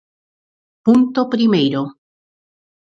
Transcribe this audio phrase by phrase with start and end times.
[0.85, 1.81] Punto primeiro.